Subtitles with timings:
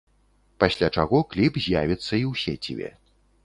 [0.63, 2.89] Пасля чаго кліп з'явіцца і ў сеціве.